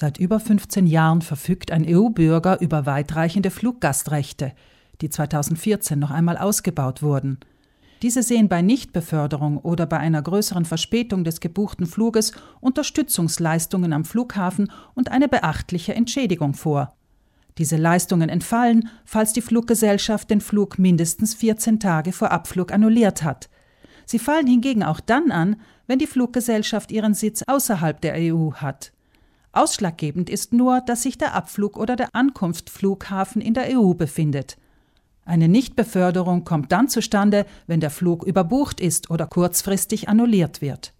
Seit 0.00 0.16
über 0.16 0.40
15 0.40 0.86
Jahren 0.86 1.20
verfügt 1.20 1.70
ein 1.70 1.84
EU-Bürger 1.86 2.62
über 2.62 2.86
weitreichende 2.86 3.50
Fluggastrechte, 3.50 4.52
die 5.02 5.10
2014 5.10 5.98
noch 5.98 6.10
einmal 6.10 6.38
ausgebaut 6.38 7.02
wurden. 7.02 7.38
Diese 8.00 8.22
sehen 8.22 8.48
bei 8.48 8.62
Nichtbeförderung 8.62 9.58
oder 9.58 9.84
bei 9.84 9.98
einer 9.98 10.22
größeren 10.22 10.64
Verspätung 10.64 11.22
des 11.22 11.40
gebuchten 11.40 11.84
Fluges 11.84 12.32
Unterstützungsleistungen 12.62 13.92
am 13.92 14.06
Flughafen 14.06 14.72
und 14.94 15.10
eine 15.10 15.28
beachtliche 15.28 15.94
Entschädigung 15.94 16.54
vor. 16.54 16.96
Diese 17.58 17.76
Leistungen 17.76 18.30
entfallen, 18.30 18.88
falls 19.04 19.34
die 19.34 19.42
Fluggesellschaft 19.42 20.30
den 20.30 20.40
Flug 20.40 20.78
mindestens 20.78 21.34
14 21.34 21.78
Tage 21.78 22.12
vor 22.12 22.30
Abflug 22.30 22.72
annulliert 22.72 23.22
hat. 23.22 23.50
Sie 24.06 24.18
fallen 24.18 24.46
hingegen 24.46 24.82
auch 24.82 25.00
dann 25.00 25.30
an, 25.30 25.56
wenn 25.86 25.98
die 25.98 26.06
Fluggesellschaft 26.06 26.90
ihren 26.90 27.12
Sitz 27.12 27.42
außerhalb 27.42 28.00
der 28.00 28.14
EU 28.14 28.52
hat. 28.52 28.92
Ausschlaggebend 29.52 30.30
ist 30.30 30.52
nur, 30.52 30.80
dass 30.80 31.02
sich 31.02 31.18
der 31.18 31.34
Abflug 31.34 31.76
oder 31.76 31.96
der 31.96 32.14
Ankunftsflughafen 32.14 33.42
in 33.42 33.54
der 33.54 33.76
EU 33.76 33.94
befindet. 33.94 34.56
Eine 35.24 35.48
Nichtbeförderung 35.48 36.44
kommt 36.44 36.72
dann 36.72 36.88
zustande, 36.88 37.46
wenn 37.66 37.80
der 37.80 37.90
Flug 37.90 38.24
überbucht 38.24 38.80
ist 38.80 39.10
oder 39.10 39.26
kurzfristig 39.26 40.08
annulliert 40.08 40.60
wird. 40.60 40.92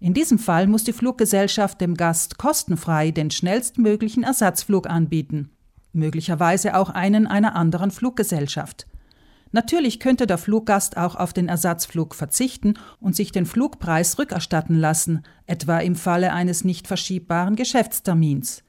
In 0.00 0.14
diesem 0.14 0.38
Fall 0.38 0.66
muss 0.66 0.82
die 0.82 0.92
Fluggesellschaft 0.92 1.80
dem 1.80 1.96
Gast 1.96 2.38
kostenfrei 2.38 3.12
den 3.12 3.30
schnellstmöglichen 3.30 4.24
Ersatzflug 4.24 4.90
anbieten, 4.90 5.50
möglicherweise 5.92 6.76
auch 6.76 6.90
einen 6.90 7.28
einer 7.28 7.54
anderen 7.54 7.92
Fluggesellschaft. 7.92 8.88
Natürlich 9.52 10.00
könnte 10.00 10.26
der 10.26 10.38
Fluggast 10.38 10.96
auch 10.96 11.14
auf 11.14 11.34
den 11.34 11.48
Ersatzflug 11.48 12.14
verzichten 12.14 12.74
und 13.00 13.14
sich 13.14 13.32
den 13.32 13.44
Flugpreis 13.44 14.18
rückerstatten 14.18 14.76
lassen, 14.76 15.22
etwa 15.46 15.78
im 15.78 15.94
Falle 15.94 16.32
eines 16.32 16.64
nicht 16.64 16.88
verschiebbaren 16.88 17.54
Geschäftstermins. 17.54 18.64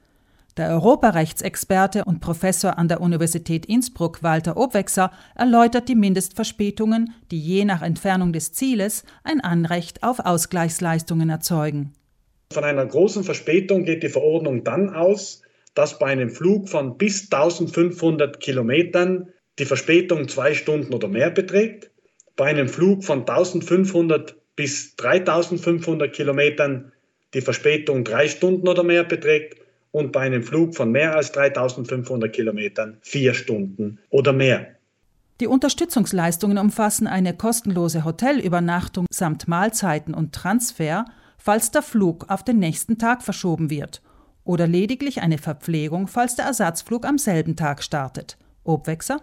Der 0.56 0.68
Europarechtsexperte 0.68 2.04
und 2.04 2.20
Professor 2.20 2.78
an 2.78 2.86
der 2.86 3.00
Universität 3.00 3.66
Innsbruck 3.66 4.22
Walter 4.22 4.56
Obwechser 4.56 5.10
erläutert 5.34 5.88
die 5.88 5.96
Mindestverspätungen, 5.96 7.12
die 7.32 7.40
je 7.40 7.64
nach 7.64 7.82
Entfernung 7.82 8.32
des 8.32 8.52
Zieles 8.52 9.04
ein 9.24 9.40
Anrecht 9.40 10.04
auf 10.04 10.20
Ausgleichsleistungen 10.20 11.28
erzeugen. 11.28 11.92
Von 12.52 12.62
einer 12.62 12.86
großen 12.86 13.24
Verspätung 13.24 13.84
geht 13.84 14.04
die 14.04 14.08
Verordnung 14.08 14.62
dann 14.62 14.90
aus, 14.90 15.42
dass 15.74 15.98
bei 15.98 16.06
einem 16.06 16.30
Flug 16.30 16.68
von 16.68 16.98
bis 16.98 17.32
1500 17.32 18.38
Kilometern 18.38 19.30
die 19.58 19.64
Verspätung 19.64 20.28
zwei 20.28 20.54
Stunden 20.54 20.94
oder 20.94 21.08
mehr 21.08 21.30
beträgt. 21.30 21.90
Bei 22.36 22.46
einem 22.46 22.68
Flug 22.68 23.04
von 23.04 23.20
1500 23.20 24.36
bis 24.56 24.96
3500 24.96 26.12
Kilometern 26.12 26.92
die 27.34 27.40
Verspätung 27.40 28.04
drei 28.04 28.28
Stunden 28.28 28.68
oder 28.68 28.84
mehr 28.84 29.04
beträgt 29.04 29.60
und 29.90 30.12
bei 30.12 30.20
einem 30.20 30.42
Flug 30.42 30.74
von 30.74 30.90
mehr 30.90 31.14
als 31.14 31.32
3500 31.32 32.32
Kilometern 32.32 32.98
vier 33.02 33.34
Stunden 33.34 33.98
oder 34.10 34.32
mehr. 34.32 34.74
Die 35.40 35.48
Unterstützungsleistungen 35.48 36.58
umfassen 36.58 37.08
eine 37.08 37.36
kostenlose 37.36 38.04
Hotelübernachtung 38.04 39.06
samt 39.10 39.48
Mahlzeiten 39.48 40.14
und 40.14 40.32
Transfer, 40.32 41.04
falls 41.38 41.72
der 41.72 41.82
Flug 41.82 42.26
auf 42.28 42.44
den 42.44 42.60
nächsten 42.60 42.98
Tag 42.98 43.22
verschoben 43.22 43.68
wird, 43.68 44.00
oder 44.44 44.66
lediglich 44.68 45.22
eine 45.22 45.38
Verpflegung, 45.38 46.06
falls 46.06 46.36
der 46.36 46.44
Ersatzflug 46.44 47.04
am 47.04 47.18
selben 47.18 47.56
Tag 47.56 47.82
startet. 47.82 48.36
Obwechser? 48.62 49.22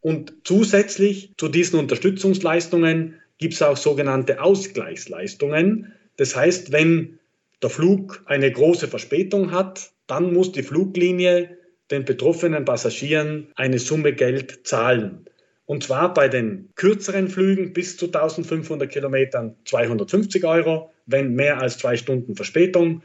Und 0.00 0.32
zusätzlich 0.44 1.32
zu 1.36 1.48
diesen 1.48 1.78
Unterstützungsleistungen 1.78 3.20
gibt 3.38 3.54
es 3.54 3.62
auch 3.62 3.76
sogenannte 3.76 4.40
Ausgleichsleistungen. 4.40 5.92
Das 6.16 6.36
heißt, 6.36 6.72
wenn 6.72 7.18
der 7.62 7.70
Flug 7.70 8.22
eine 8.26 8.50
große 8.50 8.88
Verspätung 8.88 9.52
hat, 9.52 9.90
dann 10.06 10.32
muss 10.32 10.52
die 10.52 10.62
Fluglinie 10.62 11.56
den 11.90 12.04
betroffenen 12.04 12.64
Passagieren 12.64 13.48
eine 13.56 13.78
Summe 13.78 14.12
Geld 14.12 14.66
zahlen. 14.66 15.24
Und 15.64 15.84
zwar 15.84 16.14
bei 16.14 16.28
den 16.28 16.70
kürzeren 16.76 17.28
Flügen 17.28 17.72
bis 17.72 17.96
zu 17.96 18.06
1500 18.06 18.90
Kilometern 18.90 19.54
250 19.64 20.44
Euro, 20.44 20.90
wenn 21.06 21.34
mehr 21.34 21.60
als 21.60 21.78
zwei 21.78 21.96
Stunden 21.96 22.36
Verspätung. 22.36 23.02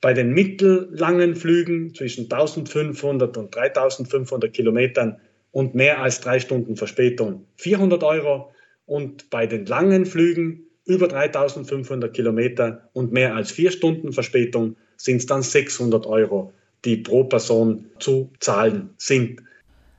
Bei 0.00 0.14
den 0.14 0.32
mittellangen 0.32 1.34
Flügen 1.34 1.94
zwischen 1.94 2.24
1500 2.24 3.36
und 3.36 3.54
3500 3.54 4.52
Kilometern 4.52 5.20
und 5.50 5.74
mehr 5.74 6.00
als 6.00 6.20
drei 6.20 6.40
Stunden 6.40 6.76
Verspätung 6.76 7.44
400 7.56 8.02
Euro 8.04 8.50
und 8.86 9.30
bei 9.30 9.46
den 9.46 9.66
langen 9.66 10.06
Flügen 10.06 10.64
über 10.86 11.08
3500 11.08 12.12
Kilometer 12.14 12.88
und 12.94 13.12
mehr 13.12 13.34
als 13.34 13.50
vier 13.50 13.70
Stunden 13.70 14.12
Verspätung 14.12 14.76
sind 14.96 15.18
es 15.18 15.26
dann 15.26 15.42
600 15.42 16.06
Euro, 16.06 16.52
die 16.84 16.96
pro 16.96 17.24
Person 17.24 17.86
zu 17.98 18.30
zahlen 18.40 18.90
sind. 18.96 19.42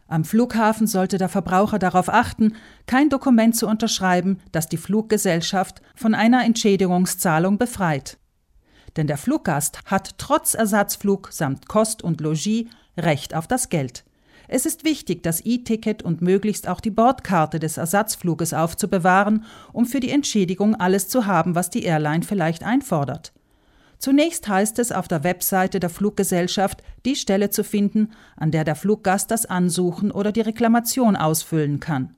Am 0.07 0.25
Flughafen 0.25 0.87
sollte 0.87 1.19
der 1.19 1.29
Verbraucher 1.29 1.77
darauf 1.77 2.09
achten, 2.09 2.55
kein 2.87 3.09
Dokument 3.09 3.55
zu 3.55 3.67
unterschreiben, 3.67 4.39
das 4.51 4.67
die 4.67 4.77
Fluggesellschaft 4.77 5.81
von 5.95 6.15
einer 6.15 6.43
Entschädigungszahlung 6.43 7.59
befreit. 7.59 8.17
Denn 8.97 9.05
der 9.05 9.17
Fluggast 9.17 9.81
hat 9.85 10.17
trotz 10.17 10.55
Ersatzflug 10.55 11.29
samt 11.31 11.67
Kost 11.67 12.03
und 12.03 12.21
Logis 12.21 12.65
Recht 12.97 13.35
auf 13.35 13.47
das 13.47 13.69
Geld. 13.69 14.03
Es 14.51 14.65
ist 14.65 14.83
wichtig, 14.83 15.21
das 15.21 15.45
E-Ticket 15.45 16.01
und 16.01 16.23
möglichst 16.23 16.67
auch 16.67 16.81
die 16.81 16.89
Bordkarte 16.89 17.59
des 17.59 17.77
Ersatzfluges 17.77 18.55
aufzubewahren, 18.55 19.45
um 19.73 19.85
für 19.85 19.99
die 19.99 20.09
Entschädigung 20.09 20.73
alles 20.73 21.07
zu 21.07 21.27
haben, 21.27 21.53
was 21.53 21.69
die 21.69 21.83
Airline 21.83 22.23
vielleicht 22.23 22.63
einfordert. 22.63 23.31
Zunächst 23.99 24.47
heißt 24.47 24.79
es 24.79 24.91
auf 24.91 25.07
der 25.07 25.23
Webseite 25.23 25.79
der 25.79 25.91
Fluggesellschaft, 25.91 26.81
die 27.05 27.15
Stelle 27.15 27.51
zu 27.51 27.63
finden, 27.63 28.09
an 28.37 28.49
der 28.49 28.63
der 28.63 28.73
Fluggast 28.73 29.29
das 29.29 29.45
Ansuchen 29.45 30.09
oder 30.09 30.31
die 30.31 30.41
Reklamation 30.41 31.15
ausfüllen 31.15 31.79
kann. 31.79 32.15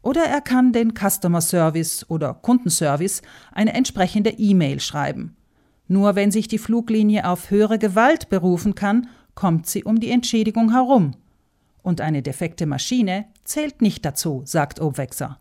Oder 0.00 0.24
er 0.24 0.40
kann 0.40 0.72
den 0.72 0.94
Customer 0.94 1.42
Service 1.42 2.08
oder 2.08 2.32
Kundenservice 2.32 3.20
eine 3.52 3.74
entsprechende 3.74 4.30
E-Mail 4.30 4.80
schreiben. 4.80 5.36
Nur 5.86 6.14
wenn 6.14 6.30
sich 6.30 6.48
die 6.48 6.56
Fluglinie 6.56 7.28
auf 7.28 7.50
höhere 7.50 7.78
Gewalt 7.78 8.30
berufen 8.30 8.74
kann, 8.74 9.08
kommt 9.34 9.66
sie 9.66 9.84
um 9.84 10.00
die 10.00 10.10
Entschädigung 10.10 10.72
herum. 10.72 11.12
Und 11.82 12.00
eine 12.00 12.22
defekte 12.22 12.66
Maschine 12.66 13.26
zählt 13.44 13.82
nicht 13.82 14.04
dazu, 14.04 14.42
sagt 14.44 14.80
Obwechser. 14.80 15.40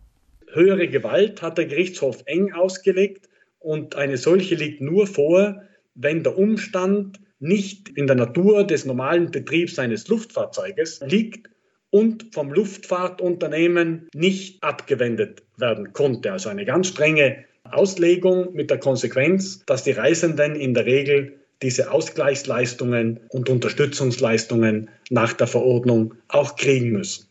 Höhere 0.53 0.87
Gewalt 0.87 1.41
hat 1.41 1.57
der 1.57 1.65
Gerichtshof 1.65 2.23
eng 2.25 2.53
ausgelegt 2.53 3.27
und 3.59 3.95
eine 3.95 4.17
solche 4.17 4.55
liegt 4.55 4.81
nur 4.81 5.07
vor, 5.07 5.61
wenn 5.95 6.23
der 6.23 6.37
Umstand 6.37 7.19
nicht 7.39 7.89
in 7.89 8.07
der 8.07 8.15
Natur 8.15 8.65
des 8.65 8.85
normalen 8.85 9.31
Betriebs 9.31 9.77
eines 9.77 10.07
Luftfahrzeuges 10.07 11.01
liegt 11.05 11.49
und 11.89 12.33
vom 12.33 12.51
Luftfahrtunternehmen 12.51 14.09
nicht 14.13 14.63
abgewendet 14.63 15.43
werden 15.57 15.93
konnte. 15.93 16.31
Also 16.31 16.49
eine 16.49 16.65
ganz 16.65 16.87
strenge 16.87 17.45
Auslegung 17.63 18.53
mit 18.53 18.69
der 18.69 18.79
Konsequenz, 18.79 19.63
dass 19.65 19.83
die 19.83 19.91
Reisenden 19.91 20.55
in 20.55 20.73
der 20.73 20.85
Regel 20.85 21.39
diese 21.61 21.91
Ausgleichsleistungen 21.91 23.19
und 23.29 23.49
Unterstützungsleistungen 23.49 24.89
nach 25.09 25.33
der 25.33 25.47
Verordnung 25.47 26.13
auch 26.27 26.55
kriegen 26.55 26.91
müssen. 26.91 27.27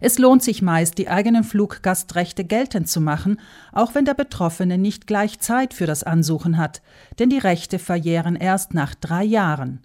Es 0.00 0.18
lohnt 0.18 0.42
sich 0.42 0.60
meist, 0.60 0.98
die 0.98 1.08
eigenen 1.08 1.44
Fluggastrechte 1.44 2.44
geltend 2.44 2.88
zu 2.88 3.00
machen, 3.00 3.40
auch 3.72 3.94
wenn 3.94 4.04
der 4.04 4.14
Betroffene 4.14 4.76
nicht 4.76 5.06
gleich 5.06 5.38
Zeit 5.38 5.72
für 5.72 5.86
das 5.86 6.02
Ansuchen 6.02 6.58
hat, 6.58 6.82
denn 7.18 7.30
die 7.30 7.38
Rechte 7.38 7.78
verjähren 7.78 8.36
erst 8.36 8.74
nach 8.74 8.94
drei 8.94 9.24
Jahren. 9.24 9.80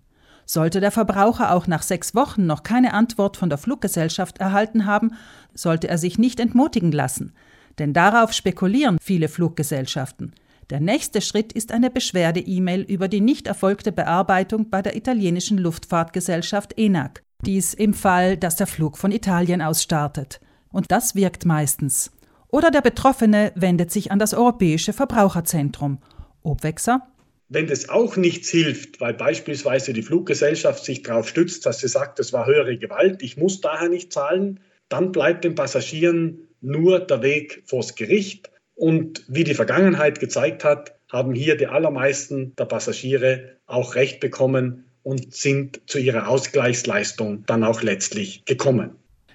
Sollte 0.45 0.79
der 0.79 0.91
Verbraucher 0.91 1.53
auch 1.53 1.67
nach 1.67 1.83
sechs 1.83 2.15
Wochen 2.15 2.47
noch 2.47 2.63
keine 2.63 2.93
Antwort 2.93 3.37
von 3.37 3.49
der 3.49 3.59
Fluggesellschaft 3.59 4.39
erhalten 4.39 4.87
haben, 4.87 5.11
sollte 5.53 5.87
er 5.87 5.99
sich 5.99 6.17
nicht 6.17 6.39
entmutigen 6.39 6.91
lassen, 6.91 7.33
denn 7.77 7.93
darauf 7.93 8.33
spekulieren 8.33 8.97
viele 8.99 9.29
Fluggesellschaften. 9.29 10.33
Der 10.69 10.79
nächste 10.79 11.21
Schritt 11.21 11.51
ist 11.51 11.71
eine 11.71 11.89
Beschwerde-E-Mail 11.89 12.81
über 12.81 13.07
die 13.07 13.21
nicht 13.21 13.47
erfolgte 13.47 13.91
Bearbeitung 13.91 14.69
bei 14.69 14.83
der 14.83 14.95
italienischen 14.95 15.57
Luftfahrtgesellschaft 15.57 16.77
ENAC. 16.77 17.23
Dies 17.43 17.73
im 17.73 17.95
Fall, 17.95 18.37
dass 18.37 18.55
der 18.55 18.67
Flug 18.67 18.97
von 18.97 19.11
Italien 19.11 19.63
aus 19.63 19.81
startet. 19.81 20.39
Und 20.71 20.91
das 20.91 21.15
wirkt 21.15 21.43
meistens. 21.45 22.11
Oder 22.49 22.69
der 22.69 22.81
Betroffene 22.81 23.51
wendet 23.55 23.89
sich 23.89 24.11
an 24.11 24.19
das 24.19 24.35
Europäische 24.35 24.93
Verbraucherzentrum. 24.93 25.97
Obwechser? 26.43 27.07
Wenn 27.47 27.65
das 27.65 27.89
auch 27.89 28.15
nichts 28.15 28.49
hilft, 28.49 29.01
weil 29.01 29.15
beispielsweise 29.15 29.91
die 29.93 30.03
Fluggesellschaft 30.03 30.85
sich 30.85 31.01
darauf 31.01 31.27
stützt, 31.27 31.65
dass 31.65 31.79
sie 31.79 31.87
sagt, 31.87 32.19
das 32.19 32.31
war 32.31 32.45
höhere 32.45 32.77
Gewalt, 32.77 33.23
ich 33.23 33.37
muss 33.37 33.59
daher 33.59 33.89
nicht 33.89 34.13
zahlen, 34.13 34.59
dann 34.87 35.11
bleibt 35.11 35.45
den 35.45 35.55
Passagieren 35.55 36.47
nur 36.61 36.99
der 36.99 37.23
Weg 37.23 37.63
vors 37.65 37.95
Gericht. 37.95 38.51
Und 38.79 39.25
wie 39.27 39.43
die 39.43 39.55
Vergangenheit 39.55 40.21
gezeigt 40.21 40.63
hat, 40.63 40.95
haben 41.11 41.33
hier 41.33 41.57
die 41.57 41.67
allermeisten 41.67 42.55
der 42.55 42.63
Passagiere 42.63 43.57
auch 43.65 43.95
Recht 43.95 44.21
bekommen 44.21 44.85
und 45.03 45.33
sind 45.35 45.81
zu 45.85 45.99
ihrer 45.99 46.29
Ausgleichsleistung 46.29 47.43
dann 47.45 47.65
auch 47.65 47.81
letztlich 47.81 48.45
gekommen. 48.45 48.91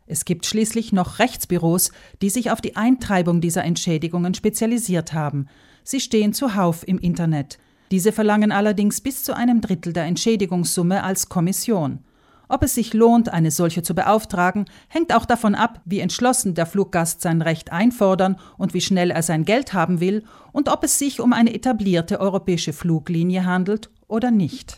Es 0.07 0.25
gibt 0.25 0.47
schließlich 0.47 0.95
noch 0.95 1.19
Rechtsbüros, 1.19 1.93
die 2.23 2.31
sich 2.31 2.51
auf 2.53 2.63
die 2.63 2.77
Eintreibung 2.77 3.43
dieser 3.43 3.65
Entschädigungen 3.65 4.33
spezialisiert 4.33 5.13
haben. 5.13 5.49
Sie 5.83 6.01
stehen 6.01 6.33
zuhauf 6.33 6.89
im 6.89 6.99
Internet. 6.99 7.59
Diese 7.91 8.13
verlangen 8.13 8.51
allerdings 8.51 9.03
bis 9.03 9.25
zu 9.25 9.37
einem 9.37 9.61
Drittel 9.61 9.93
der 9.93 10.05
Entschädigungssumme 10.05 11.03
als 11.03 11.29
Kommission. 11.29 11.99
Ob 12.49 12.63
es 12.63 12.75
sich 12.75 12.93
lohnt, 12.93 13.31
eine 13.31 13.51
solche 13.51 13.83
zu 13.83 13.95
beauftragen, 13.95 14.67
hängt 14.89 15.15
auch 15.15 15.25
davon 15.25 15.55
ab, 15.55 15.81
wie 15.85 16.01
entschlossen 16.01 16.55
der 16.55 16.67
Fluggast 16.67 17.21
sein 17.23 17.43
Recht 17.43 17.73
einfordern 17.73 18.37
und 18.59 18.75
wie 18.75 18.81
schnell 18.81 19.11
er 19.11 19.23
sein 19.23 19.45
Geld 19.45 19.73
haben 19.73 20.01
will 20.01 20.25
und 20.53 20.69
ob 20.69 20.85
es 20.85 20.99
sich 20.99 21.21
um 21.21 21.33
eine 21.33 21.55
etablierte 21.55 22.21
europäische 22.21 22.73
Fluglinie 22.73 23.45
handelt 23.45 23.91
oder 24.09 24.31
nicht. 24.31 24.73